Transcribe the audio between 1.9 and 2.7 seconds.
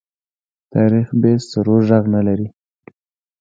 نه لري.